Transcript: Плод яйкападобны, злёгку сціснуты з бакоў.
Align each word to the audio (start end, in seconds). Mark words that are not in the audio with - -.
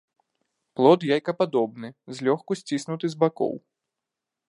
Плод 0.79 0.99
яйкападобны, 1.09 1.87
злёгку 2.21 2.51
сціснуты 2.63 3.05
з 3.15 3.25
бакоў. 3.25 3.53